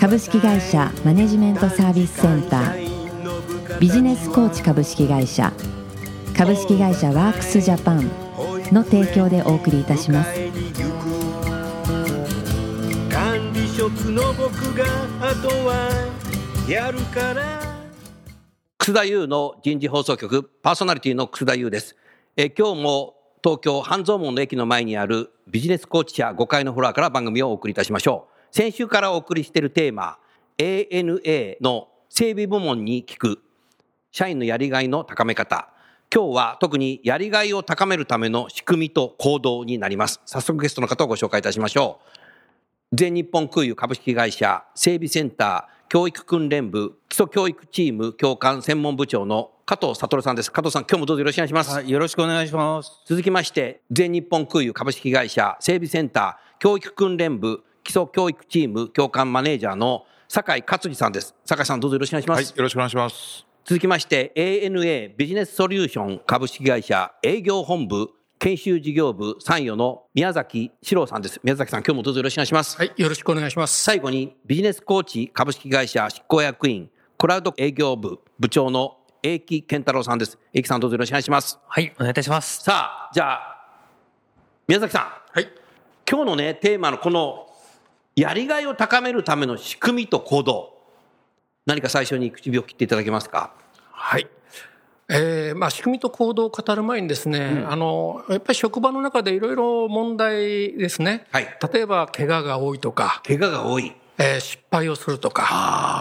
[0.00, 5.52] 株式会社マネジメントサービスセンタービジネスコーチ株式会社
[6.34, 8.10] 株式会社ワークスジャパン
[8.72, 10.32] の提供でお送りいたします
[13.10, 14.84] 管理職の僕が
[15.20, 15.90] あとは
[16.66, 17.60] やるから
[18.78, 21.96] 楠田優の人事放送局パーソナリティの楠田優です。
[22.34, 28.29] え今日も東京半蔵門の駅の前にあるビジネスコーチ社5階のフロアから番組をお送りいたしましょう。
[28.52, 30.18] 先週からお送りしているテーマ
[30.58, 33.40] ANA の整備部門に聞く
[34.10, 35.68] 社員のやりがいの高め方。
[36.12, 40.20] 今日は特にやりがいを高めるための仕組みと行動になります。
[40.26, 42.00] 早速ゲストの方をご紹介いたしましょ
[42.92, 42.96] う。
[42.96, 50.50] 全日本空輸株式会社整備センター教育訓練部基礎教育チーム教官専門部長の加藤悟さんです。
[50.50, 51.70] 加藤さん、今日もどうぞよろしくお願いします。
[51.70, 52.90] はい、よろしくお願いします。
[53.06, 61.34] 続きまして、全日本空輸株式会社整備センター教育訓練部基礎教育チーム教官マネージャーの酒井勝次さんです。
[61.44, 62.38] 酒井さん、どうぞよろしくお願いします。
[62.38, 63.44] はい、よろしくお願いします。
[63.64, 71.40] 続きまして、ANA ビジネスソリューション株式会社営業本部研修事業部参与の宮崎史郎さんです。
[71.42, 72.76] 宮崎さん、今日もどうぞよろしくお願いします。
[72.76, 73.82] はい、よろしくお願いします。
[73.82, 76.88] 最後にビジネスコーチ株式会社執行役員
[77.18, 80.38] クラウド営業部部長の英木健太郎さんです。
[80.52, 81.58] 英木さんどうぞよろしくお願いします。
[81.66, 82.62] はい、お願いいたします。
[82.62, 83.66] さあ、じゃあ、
[84.68, 85.48] 宮崎さん、はい、
[86.08, 87.49] 今日のね、テーマのこの
[88.20, 90.74] やりがいを高めるための仕組みと行動、
[91.64, 93.54] 何か最初に口火を切っていただけますか？
[93.92, 94.28] はい。
[95.08, 101.48] えーまあ、仕組みと行動を語る前にですね、あのやっぱり職場の中でいろいろ問題ですね、はい。
[101.72, 103.94] 例えば怪我が多いとか、怪我が多い。
[104.18, 105.42] えー失敗をするとか、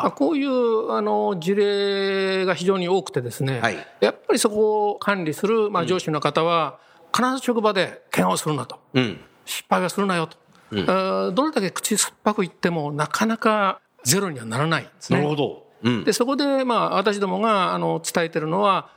[0.04, 3.78] まあこういうあの事例が非常に多くてですね、はい。
[4.02, 6.80] やっぱりそこを管理する、まあ、上司の方は、
[7.16, 8.78] 必ず職場で怪我をするなと。
[8.94, 9.22] うん。
[9.46, 10.38] 失敗はするなよと、
[10.72, 15.22] えーどれだけ口酸っぱく言ってもなかなかゼロにはならないんですね。
[15.36, 15.66] ど。
[15.84, 16.04] うん。
[16.04, 18.90] でそこでまあ私どもがあの伝えてるのは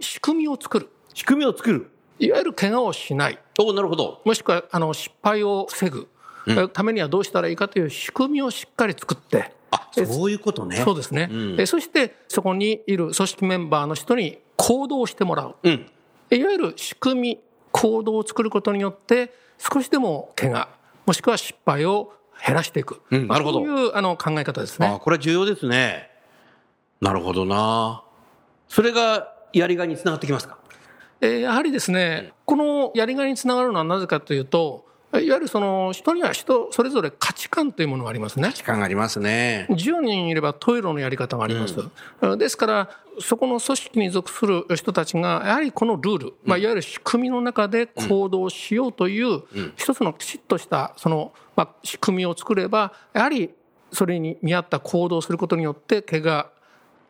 [0.00, 1.90] 仕組みを作る仕組みを作る。
[2.20, 4.22] いわゆる怪我をしないおなるほど。
[4.24, 6.08] もしくはあの失敗を防ぐ、
[6.72, 10.76] ためにはどうしたらいいかという仕組みをしっかり作ってあ、そういうことね。
[10.76, 15.72] そうですね、えそしてそこにいる組織メンバーの人に行動してもらう、うん。
[16.30, 17.40] いわゆる仕組み
[17.70, 20.68] 行動を作ることによって少しでも怪我
[21.08, 22.12] もしくは失敗を
[22.46, 24.86] 減らしていく、まあうんなるほどそういうあの考え方ですね。
[24.86, 26.10] あこれは重要ですね。
[27.00, 28.04] なるほどな。
[28.68, 30.58] それがやりがいにつながってきますか？
[31.22, 38.52] えーやはりですね、このやりがいにつながるのはなぜかというと、いわゆるその人には人それぞれ価値観というものがありますね。
[38.54, 39.66] 時間がありますね。
[39.70, 41.76] 10人いればトイレのやり方があります。
[42.36, 49.42] ですから、そこの組織に属する人たちが、やはりこのルール、まあ、いわゆる仕組みの中で行動しようという、
[49.76, 53.50] 一つのきちっとした、その、まあ、仕組みを作れば、やはり
[53.92, 56.50] それに見合った行動をすることによって、怪我、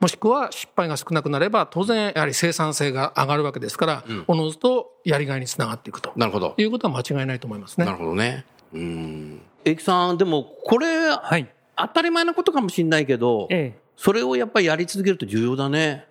[0.01, 6.55] もしくは失敗が少なくなれば、当然、やはり生産性が上がるわけですから、おのずとやりがいにつながっていくとなるほど。
[6.57, 7.87] いうことは間違いないと思いますね。
[7.87, 8.45] なるほどね。
[8.73, 9.41] うん。
[9.65, 11.49] えきさん、でも、これ、はい。
[11.77, 13.79] 当たり前のことかもしれないけど、ええ。
[13.97, 16.07] それをやっぱりやり続けると重要だね。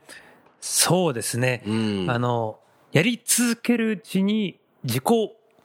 [0.59, 1.63] そうですね。
[1.65, 2.05] うん。
[2.09, 2.59] あの、
[2.91, 5.03] やり続けるうちに自己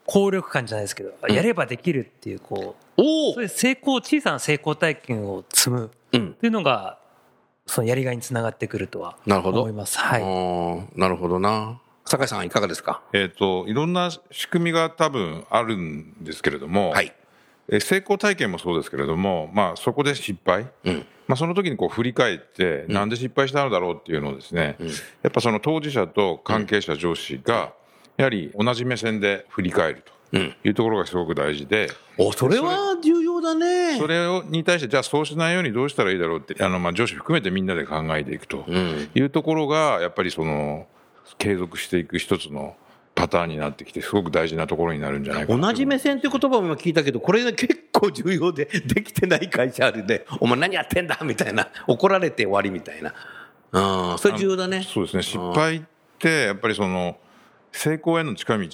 [0.06, 6.34] 効力感じゃないですけど、やればできるっていう、こう、おおそういう成功、小さな成功体験を積むうん。
[6.34, 6.98] というのが、
[7.66, 9.98] そのやりがいにつながってくるとはなるほど思います。
[9.98, 10.22] はい。
[10.22, 11.00] い。
[11.00, 11.80] なるほどな。
[12.04, 13.02] 酒井さんいかがですか？
[13.12, 17.14] えっ、と、いろんな仕組みが多分あるんですけれども、はい。
[17.68, 21.06] え成功体験もそうですけれども、まあ、そこで失敗、うん。
[21.28, 24.76] まあ、その時にこう振り返って、なんで失敗したのだろうっていうのをですね、
[25.22, 27.72] やっぱその当事者と関係者、上司が、
[28.16, 30.56] やはり同じ目線で振り返るうん。
[30.60, 31.88] というところがすごく大事で、
[32.18, 33.98] お、それは重要だね。
[33.98, 39.10] それをに対して、じゃあそうしないようにどうしたらいいだろうって、あのまあ上司含めてみんなで考えていくとうん。
[39.14, 40.86] いうところが、やっぱりその
[41.38, 42.76] 継続していく一つの
[43.14, 53.14] パターンになってきて、すごく大事なところになるんじゃないか同じ目線っていう言葉も今聞いたけど、これね、結構重要で、できてない会社あるんで、 お前何やってんだみたいな、怒られて終わりみたいな。
[53.72, 54.82] うん、それ重要だね。
[54.82, 55.82] そうですね、失敗っ
[56.18, 57.16] て、やっぱりその、
[57.72, 58.68] 成功への近道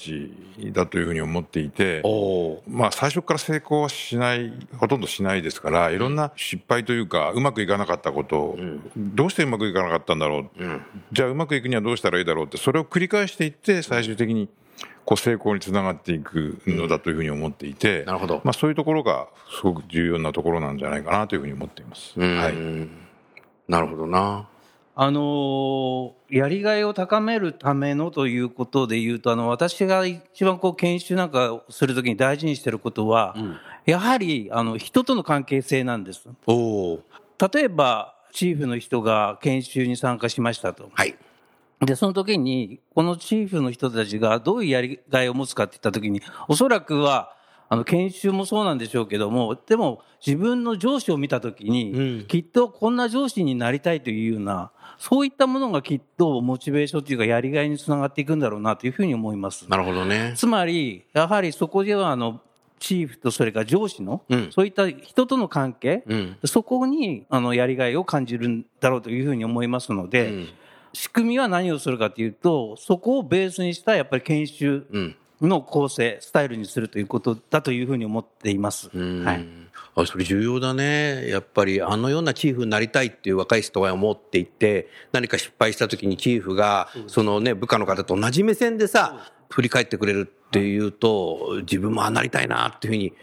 [0.71, 8.59] だというふうに思っていて、おまあ、最初から成功はしない、ほとんどしないですから、いろんな失敗というか、うまくいかなかったことを、
[8.97, 10.49] どうしてうまくいかなかったんだろう、
[11.13, 14.49] じゃあうまくいくにはどうしたらいいだろうって、それを繰り返していって、最終的に
[15.05, 18.41] こう成功につながっていくのだというふうに思っていて、なるほど。
[18.43, 22.13] まあ、そういうところがすごく重要なところなんじゃないかなというふうに思っています。
[22.15, 22.37] うん。
[22.37, 22.53] はい。
[23.67, 24.47] なるほどな。
[25.01, 33.33] あのーやりがいを高めるためのということで言うと、あの、私が一番こう研修なんかをするときに大事にしてることは、
[33.85, 36.27] やはり、あの、人との関係性なんです。
[36.45, 36.53] お
[36.95, 37.03] お
[37.53, 40.89] 例えば、チーフの人が研修に参加しましたと。
[40.93, 41.15] はい。
[41.79, 47.33] で、その時に、このチーフの人たちがどういうやりがいを持つかって言った時に、おそらくは、
[47.69, 59.69] あの、研修もそうなんでしょうけども、でも、自分の上司を見た時に、うんきっとこんな上司になりたいというような、そういったものがきっとモチベーションというか、やりがいにつながっていくんだろうなというふうに思います。
[59.69, 60.33] なるほどね。
[60.35, 62.41] つまり、やはりそこでは、あの、
[62.79, 66.37] チーフとそれから上司の、うんそういった人との関係、うん。
[66.45, 70.49] そこに、あの、やりがいを感じるんだろうというふうに思いますので、うん
[70.93, 75.15] 仕組みは何をするかというと、そこをベースにしたやっぱり研修うん。
[75.47, 78.89] の構成、スタイルにするということだというふうに思っています。
[78.93, 79.45] うんはい。
[79.95, 81.27] あそれ重要だね。
[81.29, 93.13] やっぱりあのようなチーフになりたいっていう若い人が思っていて、何か失敗した時にチーフが、そのね、部下の方と同じ目線でさ、振り返ってくれるっていうと、自分もああなりたいなっていうふうに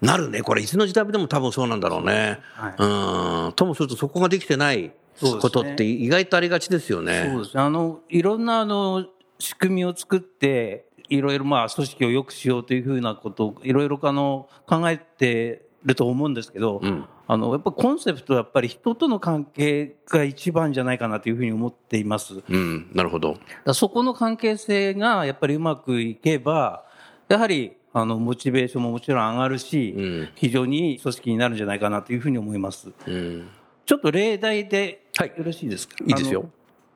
[0.00, 0.42] なるね。
[0.42, 2.40] これいつの時代でも多分そうなんだろうね。
[2.78, 3.52] うん。
[3.54, 7.30] ともするとそこができてないことって意外とありがちですよね。
[7.32, 7.62] そうですね。
[7.62, 9.06] あの、いろんなあの、
[9.38, 22.42] 仕組みを作って、いろいろまあ組織を良くしようというふうなことをいろいろあの考えてると思うんですけど、んあの、やっぱコンセプトはやっぱり人との関係が一番じゃないかなというふうに思っています。
[22.48, 22.90] うん。
[22.94, 23.36] なるほど。
[23.72, 26.84] そこの関係性がやっぱりうまくいけば、
[27.28, 32.90] やはり、あの、モチベーションももちろん上がるし、うん非常にいい組織になるんじゃないかなというふうに思います。
[33.06, 33.48] うん。
[33.86, 35.06] ちょっと例題で、
[35.36, 35.96] よろしいですか？
[36.06, 36.50] いいですよ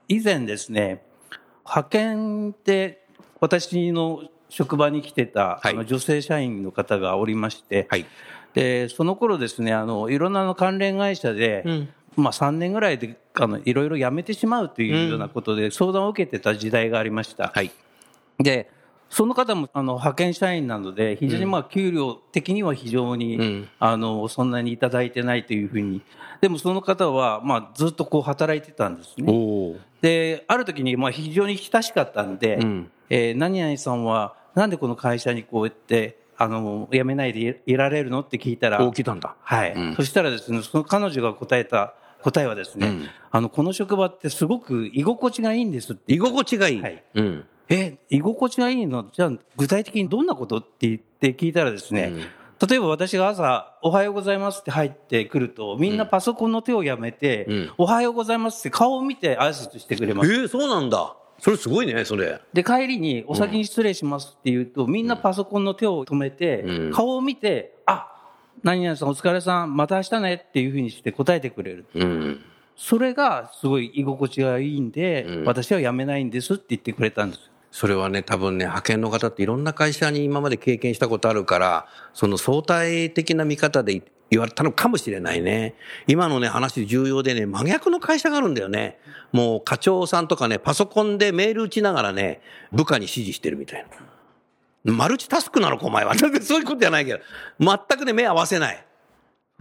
[0.09, 1.05] 以前ですね、
[1.65, 3.07] 派遣で
[3.41, 8.07] 私の職場に来てた、はいあの女性社員の方がおりまして、はい。
[8.55, 11.89] で、その頃ですね、あの、いろんなあの関連会社で、ん
[12.21, 17.53] まあ3年ぐらいで、あの、いろいろ辞めてしまうというようなことで相談を受けてた時代がありました。
[17.55, 17.71] はい。
[18.39, 18.71] で、
[19.11, 26.03] その方もあの派遣社員なので、非常にまあ給料的には非常に、うんあのそんなにいただいてないというふうに、
[26.41, 29.81] でもその方はまあずっとこう働いてたんですおね。
[30.01, 30.03] お。
[30.03, 39.37] で、ある時にまあ非常に親しかったんで、うんえー何々さんはなんでこの会社にこうやってあの辞めないでいられるのって聞いたら、大きいたんだ。
[39.41, 46.81] はい、うんそしたらですね、その彼女が答えた答えはですね、うんあのこの職場ってすごく居心地がいいんですって居心地がいい。
[46.83, 47.45] はいうん。
[47.71, 49.11] え、居心地がいいの？
[49.13, 52.13] じゃあ、具体的にどんなことって言って聞いたらですね、
[52.67, 60.33] 例えば私が朝、おはようございますって入ってくると、みんなパソコンの手をやめて、うんおはようございますって顔を見て挨拶してくれます。
[60.33, 61.15] えー、そうなんだ。
[61.39, 62.41] それすごいね、それ。
[62.53, 68.09] で、帰りにお先に失礼しますって言うと、みんなパソコンの手を止めて、うん顔を見て、あ、
[68.65, 71.87] 何々さんお疲れさん、また明日ねっていうふうにして答えてくれる。
[71.95, 72.41] うん。
[72.77, 77.51] それがすごい居心地がいいんで、うん私は辞めないんですって言ってくれたんです。
[77.71, 85.75] それはね、多分ね、派遣の方っていろんな会社に今まで経験したことあるから、その相対的な見方で言われたのかもしれないね。
[86.07, 88.99] 今のね、話重要でね、真逆の会社があるんだよね。
[89.33, 92.41] もう課長さんとかね、パソコンでメール打ちながらね、
[92.73, 93.87] 部下に指示してるみたい
[94.85, 94.93] な。
[94.93, 96.15] マルチタスクなのか、お前は。
[96.41, 97.21] そういうことじゃないけど、
[97.61, 98.85] 全くね、目合わせない。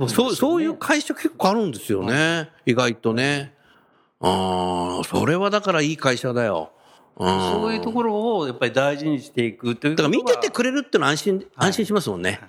[0.07, 2.49] そう、そういう会社結構あるんですよね。
[2.65, 3.53] 意外とね。
[4.19, 6.71] ああ、それはだからいい会社だよ。
[7.19, 12.39] うんそういうところをやっぱり大事にしていくというだから見ててくれるってのは安心、安心しますもんね。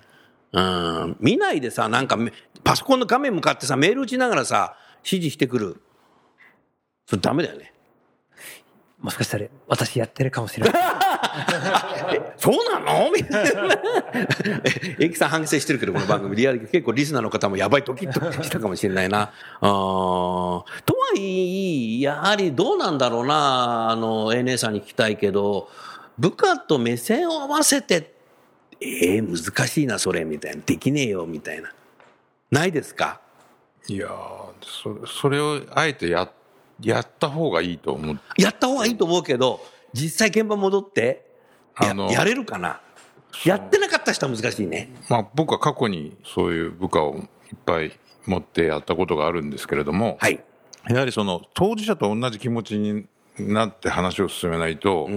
[0.51, 1.17] うん。
[1.19, 2.31] 見ないでさ、なんかめ
[2.63, 5.81] パソコンの画面向かってさ、メール打ちながらさ、指示してくる。
[7.07, 7.73] それダメだよね。
[8.99, 10.83] もしかしたら私やってるかもしれない。
[12.37, 13.11] そうなの？
[13.11, 13.77] みたいな。
[14.99, 16.35] エキさん反省してるけど、この番組。
[16.35, 19.31] リアル結構リスナーの方もやばいドキッとしたかもしれないな。
[19.61, 20.65] あーとは
[21.15, 23.89] いえ、やはりどうなんだろうな。
[23.89, 25.69] あの、A 姉さんに聞きたいけど、
[26.17, 28.13] 部下と目線を合わせて、
[28.81, 30.61] えー、難しいな、それ、みたいな。
[30.65, 31.71] できねえよ、みたいな。
[32.51, 33.19] ないですか？
[33.87, 34.09] いやー
[34.61, 36.29] そそれをあえてや
[36.81, 39.59] やった方がいいと思うやった方がいいと思うけど、
[39.93, 41.25] 実際現場戻って、
[41.81, 42.81] やあのやれるかな？
[43.45, 44.89] やってなかった人は難しいね。
[45.07, 47.25] まあ、僕は過去にそういう部下をいっ
[47.65, 47.91] ぱい
[48.25, 50.43] 持ってやったことがあるんですけれども、はい。
[50.87, 53.05] やはりその当事者と同じ気持ちに
[53.37, 55.09] なって話を進めないと、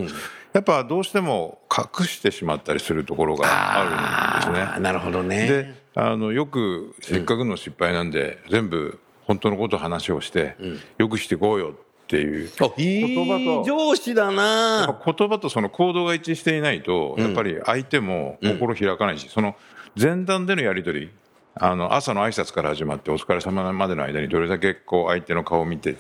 [0.53, 3.47] やっぱどうしても隠してしまったりするところが
[3.81, 4.73] あるんですね。
[4.77, 5.49] あなるほどね。
[5.49, 10.57] であのよくせっかくの失敗なんで、全部本当のことを話をして、
[10.99, 11.75] よくしていこうよ
[12.13, 12.69] っていう言
[13.27, 14.99] 葉とい上司だな。
[15.03, 19.57] ぱ言葉とその行動が一致していないと、やっぱり相手も心開かないし、その
[19.99, 21.11] 前段でのやり取り、
[21.55, 25.97] あの朝の挨拶から始まって、お疲れ様までの間にどれだけこう相手の顔を見て、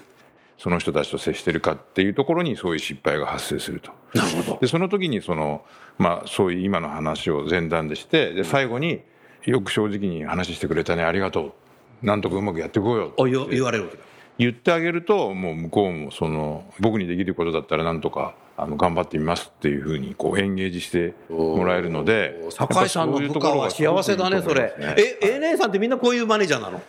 [0.59, 3.91] その人たちと接してるかっていうところにそういう失敗が発生すると。
[4.15, 4.59] なるほど。
[4.61, 5.65] でその時にその、
[5.99, 9.01] まあ、そういう今の話を前段でしてで最後に
[9.47, 11.55] よく正直に話してくれたねありがと
[12.03, 12.97] うなんとかうまくやっていこう
[13.31, 14.12] よ言われるわけだ。
[14.39, 24.75] 言ってあげるともう向こうもその僕にできることだったらなんとかあの頑張ってみますっていうふうにこうエンゲージしてもらえるので酒井さんの部下は幸せだね、それ。
[24.79, 26.81] え、ANA さんってみんなこういうマネージャーなの？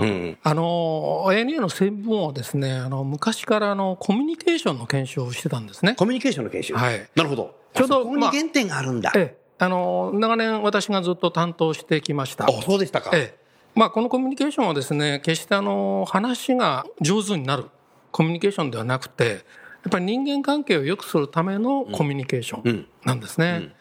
[0.00, 0.38] うん。
[0.42, 5.94] あの ANA の成分はですねあの昔からあのコミュニケーションの研修をしてたんですね。
[5.94, 6.74] コミュニケーションの研修。
[6.74, 7.54] はいなるほど。
[7.74, 9.12] ちょうどあそこに原点があるんだ。
[9.14, 12.46] ええ、あの長年私がずっと担当してきました。
[12.46, 13.10] あ、そうでしたか。
[13.14, 13.41] ええ
[13.74, 17.64] まあ、このコミュニケーションはですね決してあの話が上手になる
[18.10, 23.74] コミュニケーションではなくてやっぱり人間関係を良くするためのコミュニケーションなんですね。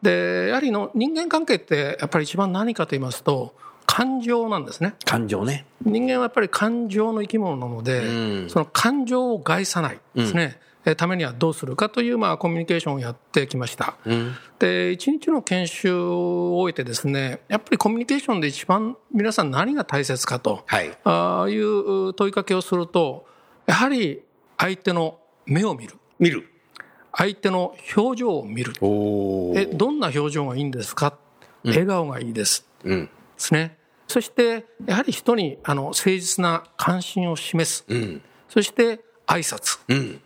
[0.00, 3.54] でやはりの人間関係ってやっぱり一番何かと言いますと
[3.86, 4.94] 感情なんですね。
[5.04, 5.66] 感情ね。
[5.84, 8.10] 人間はやっぱり感情の生き物なので、う
[8.46, 13.94] んその感情を害さないですね、えためにはどうするかという、まあ、コミュニケーションをやってきました。
[14.04, 14.34] うん。
[14.58, 20.90] で、一日の研修を終えてですね、やっぱりコミュニケーションで一番皆さん何が大切かと、はい。
[21.04, 23.26] ああいう問いかけをすると、
[23.66, 24.22] やはり
[24.58, 25.94] 相手の目を見る。
[26.18, 26.48] 見る。
[27.14, 28.72] 相手の表情を見る。
[28.80, 31.16] おえ、どんな表情がいいんですか？
[31.64, 32.66] 笑顔がいいです。
[32.84, 33.04] うん。
[33.04, 33.78] ですね。
[34.08, 37.84] そして、やはり人にあの誠実な関心を示す。
[37.86, 38.22] うん。
[38.48, 39.78] そして、挨拶。
[39.88, 40.20] うん。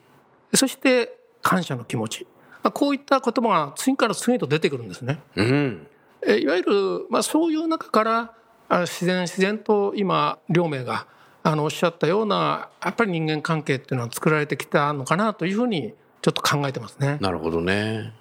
[0.56, 2.26] そして、感謝の気持ち。
[2.62, 5.20] まあこういった言葉が次から次へと出てくるんですね。
[5.36, 5.86] うん。
[6.26, 8.34] えいわゆる、まあ、そういう中から
[8.68, 11.06] あ自然自然と今両名が
[11.44, 17.18] あのおっしゃったようなやっぱり人間関係っていうのは作られてきたのかなというふうにちょっと考えてますね。
[17.20, 18.12] なるほどね。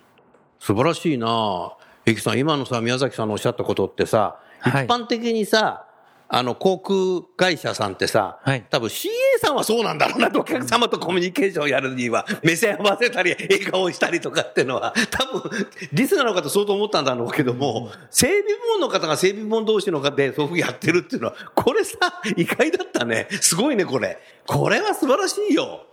[0.60, 1.74] 素晴らしいな
[2.06, 5.85] えきさん、今のさ、宮崎さんのおっしゃったことってさ、はい一般的にさ、
[6.28, 21.98] あの、航空会社さんってさ、はい多分 CA さんはそうなんだろうなと、お客様とコミュニケーションをやるには、目線合わせたり、笑顔したりとかっていうのは、多分、リスナーの方相当思ったんだろうけども、整備部門の方が整備部門同士の方でそういうふうにやってるっていうのは、これさ、
[22.36, 23.28] 意外だったね。
[23.42, 24.18] すごいね、これ。
[24.48, 25.86] これは素晴らしいよ。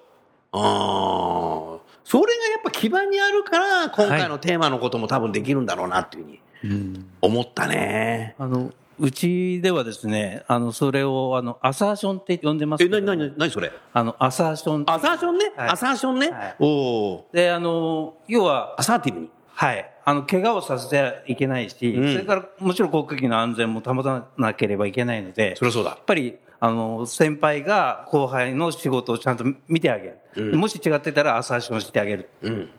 [0.53, 1.83] ああ。
[2.05, 6.31] それがやっぱ基盤にあるから、今回のテーマのことも多分できるんだろうなっていうふう
[6.67, 8.35] に思ったね。
[8.39, 13.01] あのうちではですね、あのそれをあのアサーションって呼んでますえ、けど。
[13.01, 13.73] なになになにそれ？
[13.93, 15.53] あのアサーションアサーションね？
[15.57, 15.69] はい。
[15.71, 16.31] アサーションね？
[16.31, 16.57] はい。
[16.59, 16.67] お
[17.15, 17.27] お。
[17.33, 19.31] であの要はアサーティブに？
[19.55, 19.91] はい。
[20.05, 22.13] あの怪我をさせてはいけないし、うん。
[22.13, 25.91] それからもちろん航空機の安全も保たなければいけないので、そりゃそうだ。
[25.91, 32.71] やっぱりあの先輩が後輩の仕事をちゃんと見てあげる、もし違ってたらアサーションしてあげる、うん。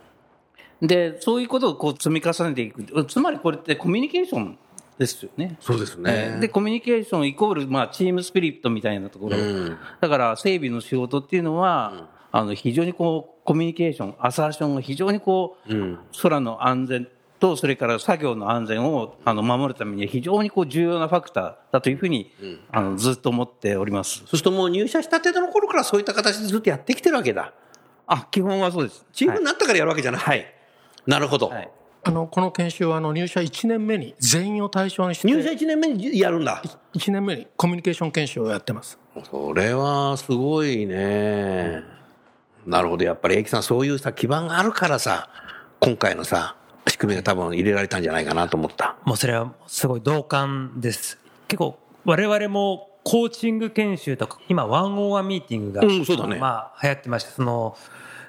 [0.81, 3.05] でそういうことをこう積み重ねていく。
[3.05, 4.57] つまりこれってコミュニケーション
[4.97, 5.57] ですよね。
[5.59, 6.37] そうですね。
[6.39, 9.77] でコミュニケーションイコール、まあ、チームスピリットみたいなところ、うん。
[10.01, 15.99] だから整備の仕事っていうのは、あの非常にこうコミュニケーションアサーションが非常にこう、うん。
[16.21, 17.07] 空の安全
[17.39, 22.31] とそれから作業の安全をあの守るために非常にこう重要なファクターだというふうに、
[22.71, 24.19] あのずっと思っております。
[24.19, 27.53] そうするともう入社したての頃からそういった形でずっとやってきてるわけだ。
[28.07, 29.05] あ基本はそうです。
[29.11, 30.29] チームになったからやるわけじゃなくて。
[30.29, 30.45] はい。
[31.05, 31.49] なるほど。
[31.49, 31.69] はい
[32.05, 36.61] あのこの研修はあの入社1年目に全員を対象にして入社1年目にやるんだ。
[36.93, 38.99] 1年目にコミュニケーション研修をやってます。
[39.29, 41.81] それはすごいね。
[42.65, 43.05] なるほど。
[43.05, 45.29] やっぱり、エキさん、そういうさ、基盤があるからさ、
[45.79, 46.55] 今回のさ、
[46.87, 48.97] 仕組みが多分入れられたんじゃないかなと思った。
[49.05, 51.17] もうそれはすごい同感です。
[51.47, 57.77] 結構我々もコーチング研修とか、今ワンオンワンミーティングが、うんそうだねまあ流行ってまして、その、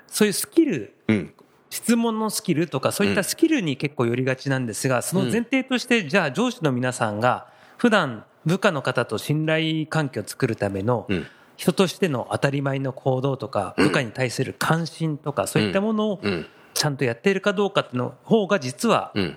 [0.06, 1.34] そういうスキル、うん。
[1.74, 11.26] 質問のスキルとかそういったスキルに結構寄りがちなんですが、その前提として、じゃあ上司の皆さんが普段部下の方と信頼関係を作るためのん
[11.56, 16.46] 人としての当たり前の行動とか、部下に対する関心とか、そういったものをうん。
[16.74, 19.36] ちゃんとやっているかどうかの方が実はうん。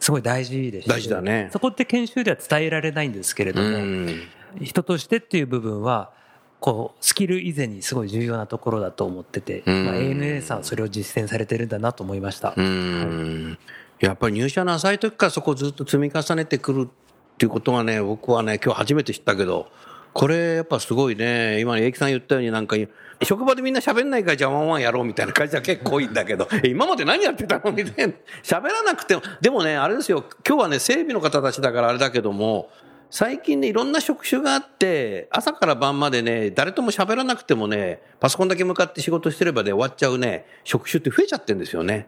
[0.00, 4.20] すごい大事でして大事だねそこって研修では伝えられないんですけれども、うん。
[4.60, 6.10] 人としてっていう部分は
[6.60, 13.58] こうスキル以前にすごい重要なところだと思ってて、うんまあ、ANA さんはそれを実践されてるんだなと思いました、うん。
[14.00, 19.68] やっぱり入社の浅い時からそこをずっと積み重ねてくるっていうことがね、僕はね、今日初めて知ったけど、
[20.12, 21.60] これやっぱすごいね。
[21.60, 22.76] 今、英樹さん言ったようになんか、
[23.22, 28.14] 職場でみんな喋んないからじゃあワンワンやろうみたいな会社結構多いんだけど、え 今まで何やってたのみたいな。
[28.42, 32.70] 喋らなくても、でもね、あれですよ、今日はね、整備の方たちだからあれだけども、
[33.10, 42.06] 最近ね、いろんな職種があって、朝から晩までね、誰とも喋らなくてもね、パソコンだけ向かって仕事してればで終わっちゃうね、職種って増えちゃってるんですよね。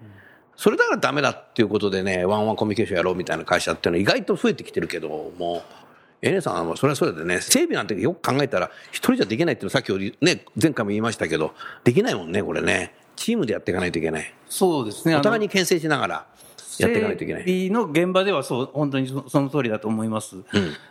[0.57, 5.63] それだからダメだっていうことでね、ワンワンコミュニケーションやろうみたいな会社っていうのは意外と増えてきてるけども、
[6.21, 12.95] エネさんはそれはそうだよね、整備なんてよく考えたら、一人じゃできないっていうのさっきよりね、前回も言いましたけど、できないもんね、これね。
[13.17, 14.35] チームでやっていかないといけない。
[14.49, 15.17] そうですね。
[15.17, 16.27] お互いに牽制しながら
[16.81, 17.45] やっていかないといけない。
[17.45, 20.37] 整備の現場ではそう、本当にそその通りだと思います。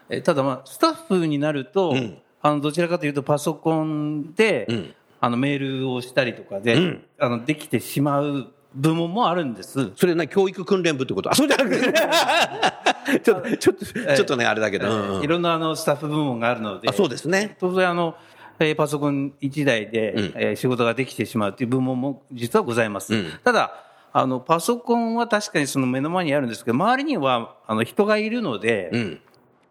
[0.10, 1.96] えただまあ、スタッフになると、
[2.42, 9.92] あの、どちらかというとパソコンで、んあの、メールをしたりとかで、あの、できてしまう部門もあるんです。
[9.96, 11.30] それね、教育訓練部ってこと？
[11.32, 11.92] あ、そうじゃなくて、
[13.24, 14.90] ちょっと、ちょっと、ちょっとね、あれだけど。
[14.90, 17.58] うんうんいろんなあの、スタッフ部門があるので、あ、そうですね。
[17.60, 18.16] 当然あの、
[18.60, 23.14] えーパソコン1台で、んえー仕事ができてしまうという部門も実はございます。
[23.14, 23.74] うんただ、
[24.12, 29.22] あの、パソコンは確かにその目の前にあるんですけど、周りには、あの、人がいるので、うん。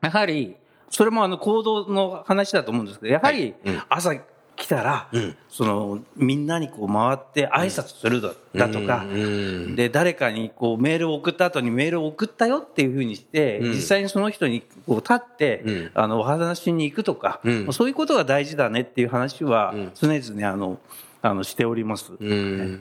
[0.00, 0.56] やはり、
[0.90, 3.54] それもあの、行動の話だと思うんですけど、やはり
[3.88, 4.14] 朝
[4.58, 5.36] 来たら、ん。
[5.48, 9.76] その、みんなにこう回って挨拶するだだとか、うん。
[9.76, 13.72] で、誰かにこうメールを送った後にメールを送ったよっていうふうにして、うん。
[13.72, 15.90] 実際にその人にこう立って、うん。
[15.94, 17.72] あの、お話しに行くとか、うん。
[17.72, 19.92] そういうことが大事だねっていう話はうん。
[19.94, 20.78] 常々あの、
[21.22, 22.12] あの、しております。
[22.18, 22.80] うん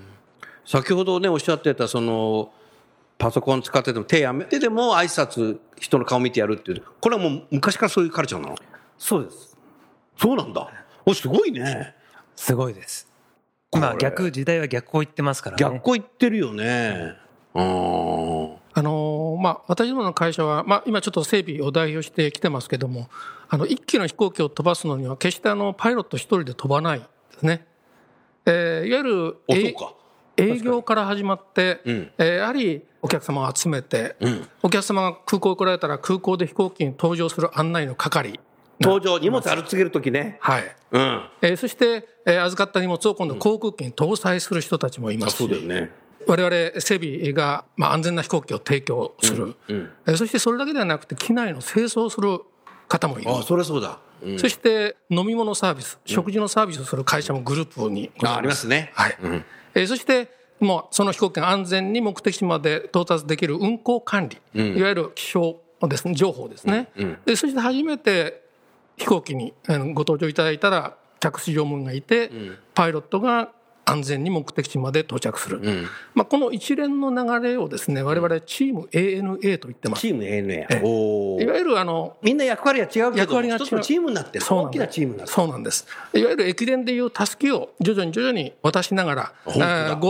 [0.67, 2.51] 先ほどね、おっしゃってた、その、
[3.17, 6.83] パソコン使ってても手やめてでも挨拶、人の顔見てやるっていう。
[7.01, 8.55] これはもう昔からそういうカルチャーなの？
[8.97, 9.57] そうです。
[10.17, 10.69] そうなんだ。
[11.05, 11.95] お、すごいね。
[12.35, 13.09] すごいです。
[13.73, 15.61] 今逆、時代は逆を言ってますからね。
[15.61, 17.15] 逆行言ってるよね。
[17.55, 17.63] うん。
[18.73, 23.09] あのーまあ、私どもの会社は、まあ、今ちょっと整備を代表してきてますけども、
[23.49, 27.05] あの、一機の飛行機を飛ばすのには決してあの、パイロット一人で飛ばないで
[27.39, 27.65] すね。
[28.45, 29.93] えーいわゆる、お、えそうか。
[30.37, 34.47] 営業から始まって、うんえーやはりお客様を集めて、うん。
[34.63, 38.39] お客様が空港に来られたら空港で飛行機に搭乗する案内の係。
[38.81, 40.37] 登場、荷物あるつけるときね。
[40.39, 40.75] はい。
[40.91, 41.21] うん。
[41.41, 45.91] えーそして、えー預かった荷物を今度航空機に搭載する人たちもいまあ、すし、そうだよね。
[46.27, 49.89] 我々整備が、まあ、安全な飛行機を提供する、うん。
[50.07, 52.41] えーそしてそれだけではなくて機内の清掃をする
[52.87, 53.99] 方もいる、あ、そりゃそうだ。
[54.23, 54.39] うん。
[54.39, 58.91] そして飲み物サービス、食事のサービスをする会社もグループにあ、ありますね。
[58.95, 59.45] はいうん。
[59.77, 64.77] えーそしてもうその飛行機が安全に目的地まで到達できる運航管理、うん。
[64.77, 68.41] いわゆる気象ですね情報ですね、うんでそして初めて
[68.97, 69.53] 飛行機に
[69.93, 72.31] ご搭乗いただいたら着手乗務員がいて、
[72.73, 73.51] パイロットが
[73.89, 75.87] 安全に目的地まで到着する、うん。
[76.13, 84.45] まあ、この一連の流れをですね我々チーム ANA と言ってますチーム ANA いわゆるあのみんな役割は違うけど、役割が違うチームになってる。
[84.45, 85.35] 大きそうなチームになってる。
[85.35, 85.87] そうなんです。
[86.13, 89.51] いわゆる駅伝でいうたすきを徐々に徐々に渡しながら、ゴ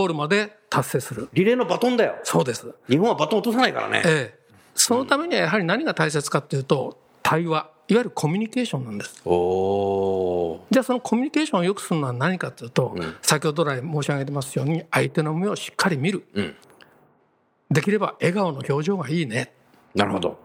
[0.04, 1.28] ールまで達成する。
[1.32, 2.16] リレーのバトンだよ。
[2.24, 2.66] そうです。
[2.88, 4.02] 日本はバトン落とさないからね。
[4.04, 4.38] ええ。
[4.74, 9.14] そのためにはやはり何が大切かというと、対話、いわゆるコミュニケーションなんです。
[9.14, 16.24] じゃあそのコミュニケーションを良くするのは何かというと、先ほど来申し上げてますように、相手の目をしっかり見る。
[16.34, 16.54] うん。
[17.70, 19.54] できれば笑顔の表情がいいね。
[19.94, 20.38] なるほど。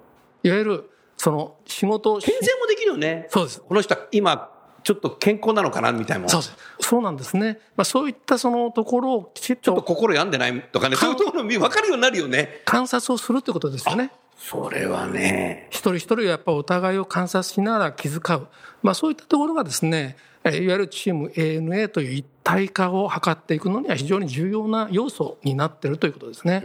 [0.44, 3.28] いわゆる、その仕事健全もできるよね。
[3.30, 3.62] そうです。
[3.62, 4.50] この人は今、
[4.84, 6.30] ちょっと健康なのかなみたいな。
[6.30, 6.56] そうです。
[6.80, 7.60] そうなんですね。
[7.76, 12.62] まあそういったそのところをきちっちょっとと心病んでないとかね、そういうところ分かるようになるよね。
[12.66, 14.12] 観察をするということですよね。
[14.38, 15.68] それはね。
[15.70, 18.48] 一人一人がやっぱお互いを観察しながら気遣う、
[18.82, 26.64] まあ、そういったところがですねえーいわゆるチーム ANA という一体化を図っていくのには非常に重要な要素になっているということですね。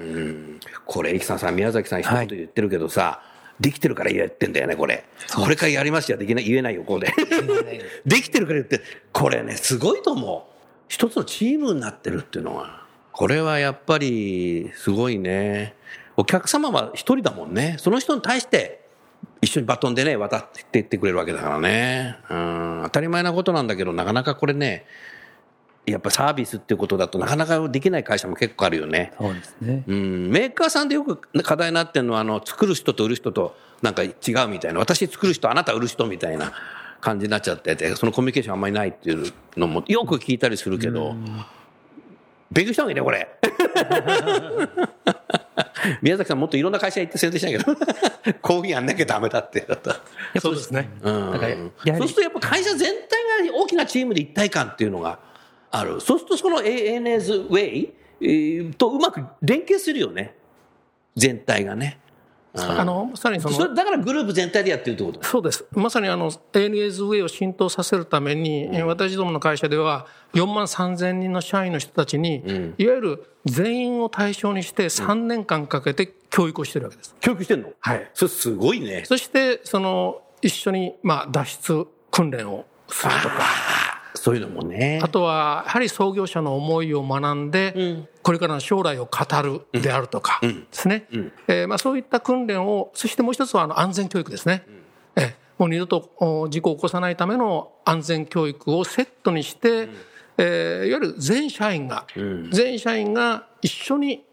[0.85, 3.23] これ、生さんさ、宮崎さん一言言ってるけどさ、
[3.61, 5.05] できてるから言ってんだよね、これ。
[5.35, 7.13] これからやりますよ、できない、言えないよ、ここで。
[8.05, 8.81] できてるから言って、
[9.13, 10.55] これね、すごいと思う。
[10.89, 12.85] 一つのチームになってるっていうのは。
[13.13, 15.75] これはやっぱり、すごいね。
[16.19, 17.77] お客様は一人だもんね。
[17.79, 18.85] その人に対して、
[19.41, 22.17] 一緒にバトンでね、渡っていってくれるわけだからね。
[22.29, 24.85] うん、当たり前なことなんだけど、なかなかこれね、
[25.87, 29.13] やっぱサービスっていうことだとなかなかできない会社も結構あるよね。
[29.17, 29.85] そうですね。
[29.87, 34.13] うん、メーカーさんでよく課題になってるのは、あの、作る人と売る人となんか違う
[34.49, 34.81] みたいな。
[34.81, 36.53] 私作る人、あなた売る人みたいな
[37.01, 41.15] 感じになっちゃってて、そのコミュニケーションあんまりないっていうのもよく聞いたりするけど、
[42.51, 43.29] 勉強した方がいいね、これ。
[46.03, 47.75] 宮崎さんもっといろんな会社行って宣伝しないけど、
[48.43, 49.67] こういうふうにやんなきゃダメだって。
[50.41, 50.89] そうですね。
[51.03, 55.19] うんそうするとやっぱ会社全体が大きなチームで一体感っていうのが
[55.71, 56.01] ある。
[56.01, 60.35] そうするとその ANA's Way えーとうまく連携するよね。
[61.17, 61.99] 全体がね。
[62.59, 65.23] あのまさにそのそれだからグループ全体でやってるってこと？
[65.25, 65.65] そうです。
[65.73, 72.43] まさにあの ANAS ウェイを浸透させるために、えー私どもの会社では4万3000人の社員の人たちに、
[72.79, 77.15] いわゆる全員を対象にして3年間かけて教育をしてるわけです。
[77.21, 77.71] 教育してんの？
[77.81, 78.11] はい。
[78.15, 79.05] それすごいね。
[79.07, 83.35] そして、その、一緒に、まあ、脱出訓練をするとか、
[84.19, 85.01] そういうのもね。
[85.03, 91.07] あとは、やはり創業者の思いを学んで、これからの将来を語るであるとかですね。
[91.47, 94.65] えーまあ、そういった訓練を、そしてもう一つはあの安全教育ですね。
[95.17, 99.89] えーもう二度とお事故を起こさないための安全教育をセットにして、
[100.37, 102.07] えーいわゆる全社員が、
[102.53, 104.25] 全社員が一緒に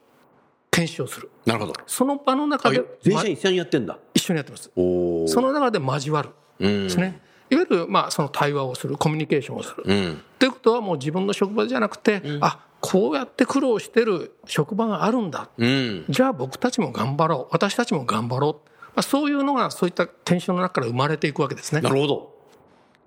[0.70, 1.32] 研修をする。
[1.46, 1.74] なるほど。
[1.88, 3.98] その場の中あで、ま全社員一緒にやってんだ。
[4.14, 4.70] 一緒にやってます。
[4.76, 6.30] おその中で交わる。
[6.60, 7.22] ですね。
[7.50, 9.84] いわゆる、まあ、その対話をする、コミュニケーションをする。
[9.86, 10.22] うん。
[10.40, 16.06] ということはもう自分の職場じゃなくて、あこうやって苦労してる職場があるんだ、うん。
[16.08, 22.36] じゃあ僕たちも頑張ろう私たちも頑張ろう、まあ、そういうのがそういった研修の中から生まれていくわけですねなるほど。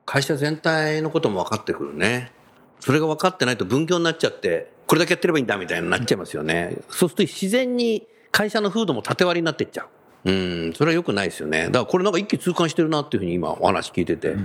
[0.05, 2.33] 会社全体のことも分かってくるね。
[2.81, 6.79] それが分かってないと分業になっちゃって、これだけやってればいいんだみたいになっちゃいますよね。
[6.89, 9.87] そうすると自然に会社の風土も縦割りになっていっちゃう。
[10.29, 11.67] うん、それは良くないですよね。
[11.67, 14.37] だからこれなんか一気通貫してるなっていうふうに今お話聞いてて。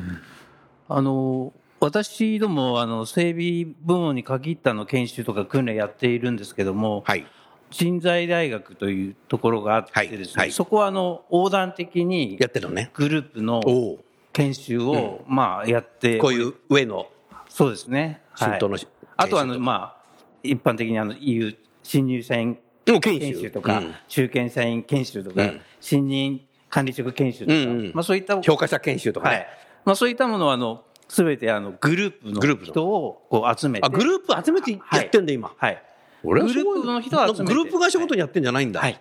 [0.89, 7.25] あの私どもあの整備部門に限ったの研修とか訓練やっているんですけども、はい。
[7.71, 12.91] 人材大学というところがあってですね、はいはいそこはあの横断的にやってるのね。
[12.93, 13.61] グループの。
[14.33, 17.07] 研修を、まあやって、こういう上の
[17.49, 18.21] そうですね。
[18.31, 18.59] はい
[19.15, 19.97] あとはあの、まあ、
[20.41, 29.35] 一般的にあの、いう新入社員研修研修とか、うん中堅社員研修とか、うん新任管理職研修とか、まあそういった、評価者研修とかね。
[29.35, 29.47] はい。
[29.85, 33.85] まあそういったものはあの、すべてあの、グループグループのの人をこう集めて。
[33.85, 35.51] あ、グループ集めてやってんだ、今。
[35.55, 35.83] はい。
[36.23, 38.79] 俺はグループの人を集めてなんかグループ会社ごとにやってんじゃないんだ。
[38.79, 38.99] はい。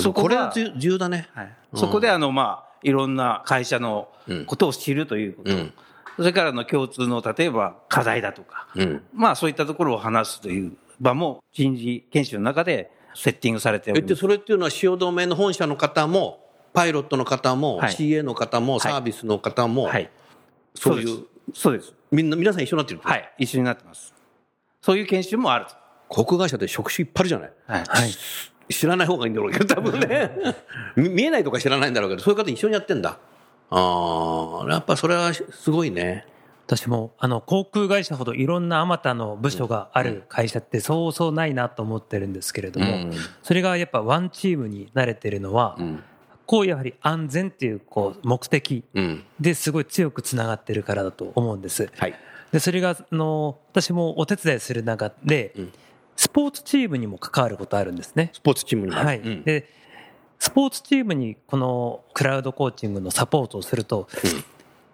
[0.00, 1.28] そこれは重重要だね。
[1.34, 4.08] はい、そこであの、まあ、いろんな会社の
[4.46, 5.72] ことを知るということ、うん
[6.16, 9.02] それからの共通の例えば課題だとか、うん。
[9.12, 14.14] まあそういったところを話すという場も人事研修の中でセッティングされております。
[14.16, 16.40] それっていうのは、汐留の本社の方も、
[16.72, 20.10] パイロットの方も、はい CA の方も、サービスの方も、はい。
[20.74, 21.24] そういう、
[21.54, 21.94] そうです。
[22.10, 23.32] みんな、皆さん一緒になってるはい。
[23.38, 24.14] 一緒になってます。
[24.82, 25.72] そういう研修もあると。
[26.08, 27.50] 航空会社って職種いっぱいあるじゃない？
[27.68, 28.72] はい。
[28.72, 30.30] 知らない方がいいんだろうけど、多分ね。
[30.96, 33.18] み 見えないとか知らないんだろうけど、そういう方一緒にやってんだ。
[33.70, 36.26] ああ、やっぱそれはすごいね。
[36.66, 46.02] 私もあの航空会社ほどいろんなあまたの部署がある会社ってそうそうないなと思ってるんですけれども、うんそれがやっぱワンチームに慣れてるのは、ん
[46.44, 49.24] こうやはり安全っていうこう目的うん。
[49.38, 51.88] ですごい強くつながってるからだと思うんです。
[51.96, 52.14] はい。
[52.52, 55.68] でそれがあの私もお手伝いする中で、ん
[56.16, 58.30] スポーツチームにも関わることあるんですね。
[58.32, 59.68] スポーツチームにはい、うんで
[60.38, 64.08] スポーツチームにこのクラウドコーチングのサポートをすると、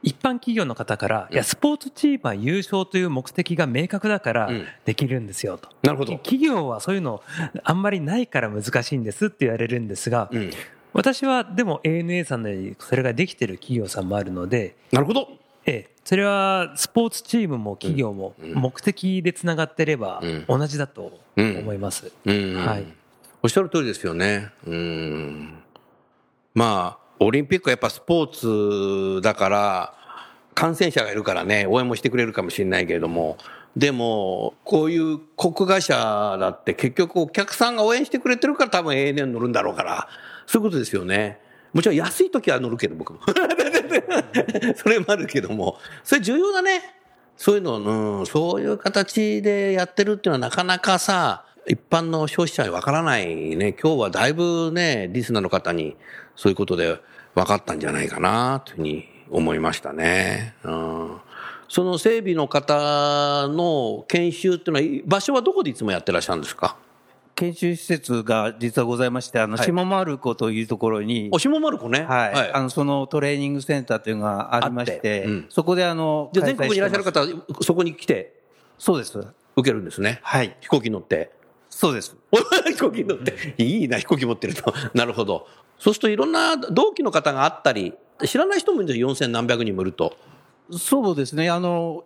[0.03, 6.13] 一般企業の方から、いやスポーツチームは優勝という目的が明確だからうんできるんですよと、なるほど。
[6.19, 7.23] 企業はそういうの
[7.63, 10.51] あんまりないから難しいんですって言われるんですが、うん。
[10.93, 15.29] 私はでも ANA さんのようにそれができてる企業さんもあるので、なるほど。
[15.65, 22.13] ええ、それはスポーツチームも企業も目的でつながってればうん同じだと思います。
[22.25, 22.55] うん。
[22.57, 22.85] はい
[23.45, 24.53] おっしゃる通りですよね。
[24.65, 25.55] うん。
[26.55, 29.95] まあ、オリンピックはやっぱスポーツだから、
[30.55, 33.39] 感染者がいるからね、応援もしてくれるかもしれないけれども、
[33.77, 40.09] でも、こういう航空会社だって結局お客さんが応援してくれてるから多分 ANA に乗るんだろうから、
[40.47, 41.39] そういうことですよね。
[41.73, 43.21] もちろん安い時は乗るけど、僕も。
[44.77, 46.83] それもあるけども、それ重要だね。
[47.37, 47.79] そういうの、
[48.21, 53.73] うん、そういう形でやってるっていうのはなかなかさ、一般の消費者にわからないね。
[53.73, 55.97] 今日はだいぶね、リスナーの方に
[56.37, 57.01] そういうことで
[57.35, 60.55] 分かったんじゃないかな、というふうに思いましたね。
[60.65, 61.17] うん、
[61.69, 66.77] その整備の方の研修っていうのは、場所はどこでいつもやってらっしゃるんですか？
[67.35, 72.03] 研修施設が実はございまして、あの、はい下丸子というところに、お下丸子ね。
[72.03, 77.25] はい、あの、そのトレーニングセンターというのがありましてて、うんそこであの、じゃあ全国にいらっしゃる方、
[77.63, 78.35] そこに来て
[78.77, 79.19] そうです。
[79.19, 80.21] 受けるんですね。
[80.23, 80.57] はい。
[80.61, 81.31] 飛行機乗って。
[81.71, 82.15] そうです。
[82.39, 84.73] 飛行機乗って、いいな、飛行機持ってると。
[84.95, 85.47] なるほど。
[85.79, 90.17] そうするといろんな同期の方があったり、知らない人もいるんですよ、4000何百人もいると。
[90.71, 91.51] そうですね。
[91.51, 92.05] あの、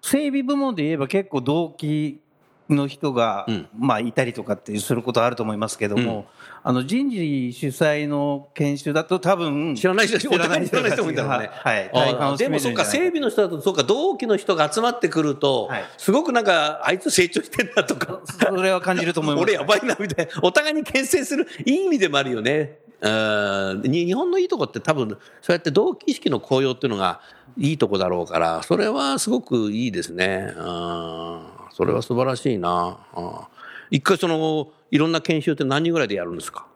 [0.00, 2.20] 整備部門で言えば結構同期
[2.68, 6.26] の人が、うんまあいたりとかっていうすることはあると思いますけども、
[6.62, 11.22] あの人事主催の研修だと多分知らない人、知らない人知らない人もんね。
[11.22, 12.38] はい。
[12.38, 19.42] でもそっか、整備の人だと、そうか、同期の人が集まってくると、はいすごくなんか、あいつ成長してんなとか、それは感じると思います。
[19.44, 20.32] 俺やばいな、みたいな。
[20.42, 22.78] お互いに牽制する、いい意味でもあるよね。
[23.00, 25.08] 日本のいいとこって多分
[25.40, 27.20] そうやって同期意識の高揚っていうのが
[27.58, 32.98] いいとこだろうからそれはすごくいいですねあーそれは素晴らしいな。
[33.12, 33.44] あー
[33.90, 36.66] 一回そのいろんな研修って何人ぐらいでやるんですか？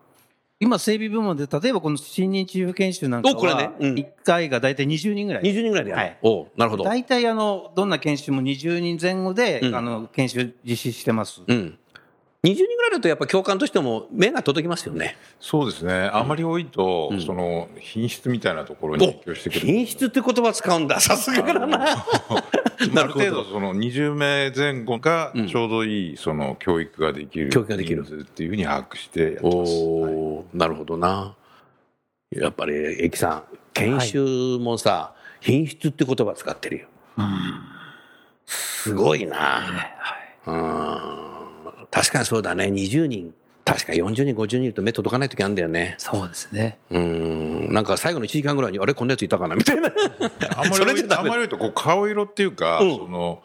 [0.59, 3.63] 今、整備部門で、例えばこの新任チーフ研修なんかおこれね。
[3.63, 3.95] は、うん。
[3.95, 5.43] 1回が大体20人ぐらい。
[5.43, 6.17] 20人ぐらいでやる、はい。
[6.21, 6.83] おうなるほど。
[6.83, 9.75] 大体、あの、どんな研修も20人前後で、うん。
[9.75, 11.41] あの、研修実施してます。
[11.47, 11.79] うん
[12.43, 15.15] 20人ぐらいだとやっぱ教官としても目が届きますよね。
[15.39, 16.09] そうですね。
[16.11, 19.05] あまり多いと、その品質みたいなところに。
[19.05, 19.59] 影響してくる。
[19.59, 20.99] 品質って言葉使うんだ。
[20.99, 21.77] さすがだな。
[21.77, 28.03] まあある程度その20名前後がちょうどいいその教育ができる教育ができる。
[28.07, 29.51] っていうふうに把握してやってます。
[29.51, 31.35] おおーなるほどな。
[32.31, 32.73] やっぱり
[33.03, 36.87] エキさん研修もさ、品質って言葉使ってるよ、
[38.45, 39.61] すごいな、
[40.47, 41.30] うん
[41.91, 42.65] 確かにそうだね。
[42.65, 43.33] 20人。
[43.63, 45.95] 確か40人50人いると目届かない時あるんだよね。
[45.99, 46.79] そうですね。
[46.89, 47.71] うん。
[47.71, 49.55] なんか最後の1時間ぐらいにあれこんなやついたかな？
[49.55, 49.91] みたいな。
[50.57, 52.95] あんま それりあんまり言うとこう顔色っていうか、うん。
[52.97, 53.43] その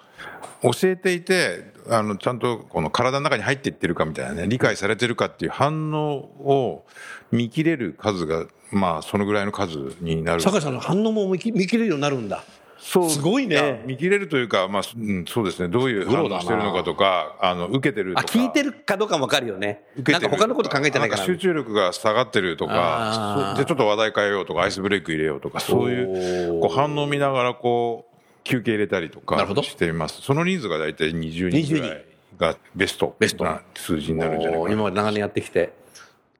[0.63, 6.87] 教えていてあのちゃんとこの体の中に入っていってるかみたいなね理解されてるかっていう反応を
[7.31, 10.41] 見切れる数がまあそのぐらいの数になる。
[10.41, 12.43] 酒井さんの反応も見き見切れるようになるんだ
[12.87, 13.57] すごいね。
[13.57, 15.69] や見切れるというか、まあうん、そうですね。
[15.69, 18.27] どういう反応してるのかとかあの受けてるとか。
[18.27, 19.83] あ聞いてるかどうかも分かるよね。
[19.97, 20.31] なん受けてる。
[20.31, 23.15] か他のこと考えてないかなん集中力が下がってるとあかー。
[23.15, 29.63] そうじゃあちょっと話題変えようとかアイスブレイク入れようとかそういうこう反応を見ながらこう休憩入れたりとかなるほど。
[29.65, 30.23] しています。
[30.23, 32.05] その人数が大体20人ぐらい
[32.39, 33.17] がベスト。
[33.19, 33.43] ベスト。
[33.43, 34.73] な数字になるんじゃないかな。
[34.73, 35.73] 今まで長年やってきて。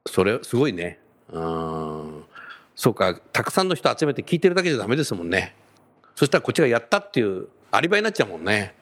[0.05, 0.99] それすごいね。
[1.29, 2.23] うん
[2.77, 5.55] そうかたくさんの人集めて聞いてるだけじゃダメですもんね
[6.17, 8.73] そしたらこっちがやったっていうアリバイになっちゃうもんね。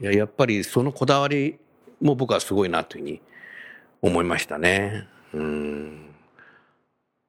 [0.00, 1.58] いややっぱりそのこだわり
[2.00, 3.20] も僕はすごいなというふうに
[4.00, 5.06] 思いましたね。
[5.34, 6.14] うん。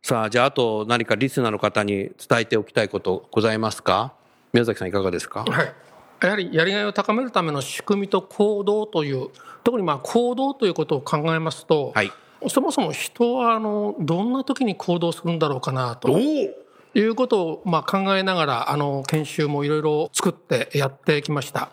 [0.02, 4.13] さあじゃああと何かリスナーの方に伝えておきたいことございますか？
[4.54, 5.43] 宮崎さんいかがですか？
[5.43, 5.74] はい、
[6.22, 9.28] やはりやりがいを高めるための仕組みと行動という
[9.65, 12.13] 特にまあ行動ということを考えますと、はい。
[12.48, 16.17] そもそも人はあのどんな時に行動するんだろうかなと
[16.93, 21.69] いうことをまあ考えながらあの研修もいろいろ作ってやってきました。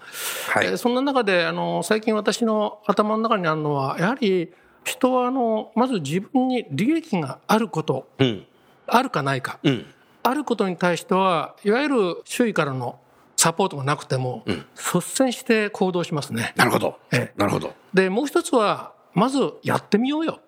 [0.48, 0.66] はい。
[0.66, 4.52] えーそんな中であの最近私の頭の中にあるのはやはり
[4.84, 8.46] 人はあのまず自分に利益があることうん。
[8.86, 9.86] あるかないか、うん。
[10.22, 13.00] あることに対してはいわゆる周囲からの
[13.36, 16.52] サポートがなくても、率先して行動しますね。
[16.56, 16.98] なるほど。
[17.12, 17.32] ええ。
[17.36, 17.74] なるほど。
[17.92, 20.40] でもう一つはまずやってみようよ、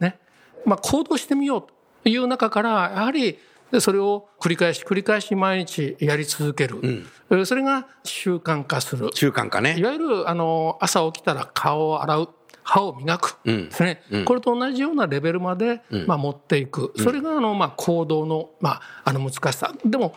[0.00, 0.18] ね。
[0.64, 1.62] まあ、行動してみよう
[2.02, 3.38] という中からやはり
[3.80, 9.10] それを繰り返し繰り返し毎日やり続ける、えそれが習慣化する。
[9.14, 9.76] 習慣化ね。
[9.78, 12.28] いわゆるあの朝起きたら顔を洗う
[12.62, 13.38] 歯を磨く。
[13.44, 19.72] ですね、これと同じようなレベルまで、まあ、持っていく、それがあの、まあ、行動の,、まあ、あの難しさ。
[19.84, 20.16] でも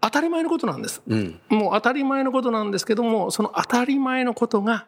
[0.00, 1.40] 当たり前のことなんです、うん。
[1.48, 4.86] もう当たり前のことなんですけどもその当たり前のことが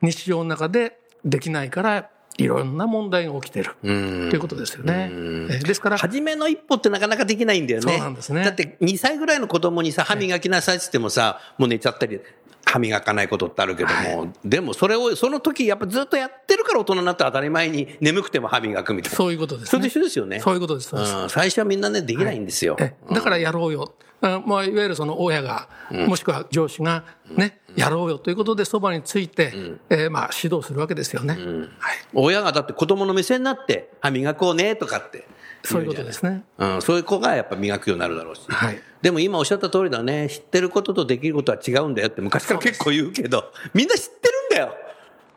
[0.00, 5.10] 日常の中でできないからいろんな問題が起きてるということですよね。
[5.50, 7.92] えですから初めの一歩ってなかなかできないんだよね。
[7.92, 12.20] そうなんですねだって2歳ぐらいの子供にさ、歯磨きなさいって言ってもさ、もう寝ちゃったり、
[12.68, 19.16] 歯磨かないことってあるけども、でもそれを、その時やっぱずっとやってるから大人になったら当たり前に眠くても歯磨くみたいな。
[19.16, 19.88] そういうことですそれとね。
[19.88, 20.40] 一緒ですよね。
[20.40, 20.88] そういうことです。
[20.90, 22.76] そうん、最初はみんなね、できないんですよ。
[22.78, 29.52] えだからやろうよ、あまあ、いわゆるその親が、もしくは上司が、ね、やろうよということでそばについて、
[29.88, 31.34] えーまあ、指導するわけですよね、
[31.78, 35.26] はい、親がだって子供の目線になって、歯磨こうねとかって
[35.62, 36.44] そういうことですね。
[36.58, 38.42] うん、そういう子がやっぱ磨くようになるだろうし。
[38.48, 40.28] はいでも今おっしゃった通りだね。
[40.28, 44.74] 知ってることとできることは違うんだよって昔から結構言うけど、みんな知ってるんだよ。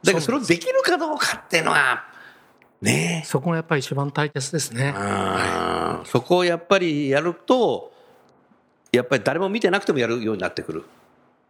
[0.04, 2.04] だからそれをできるかどうかっていうのは、
[2.82, 3.28] ねえ。
[3.28, 4.94] そこがやっぱり一番大切ですね。
[4.96, 7.92] あーそこをやっぱりやると、
[8.92, 10.84] やっぱり誰も見てなくてもやるようになってくる。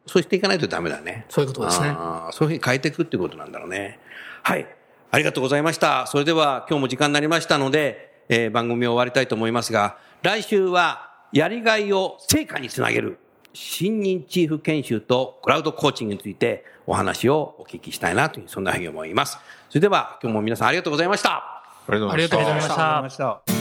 [0.06, 1.26] そうしていかないとダメだね。
[1.30, 1.95] そういうことですね
[2.32, 4.00] そういうふうに変えていくっていうことなんだろうね。
[4.43, 4.67] はい。
[5.12, 6.08] ありがとうございました。
[6.08, 13.17] それでは今日も時間になりましたので、えー番組を終わりたいと思いますが、来週はやりがいを成果につなげる
[13.54, 19.38] 新任チーフ研修とクラウドコーチングについてお話をお聞きしたいなという、そんなふうに思います。
[19.70, 21.62] それでは今日も皆さんありがとうございました。
[21.88, 23.61] ありがとうございましたありがとうございましたありがとうございました。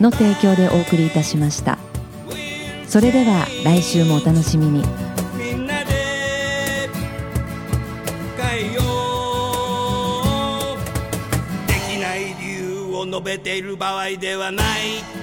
[0.00, 1.78] の提供でお送りいたしました。
[2.88, 4.84] それでは来週もお楽しみに。
[5.36, 6.88] みんなで
[8.36, 8.82] 変えよ
[10.74, 11.66] う。
[11.66, 15.21] できない理由を述べている場合ではない。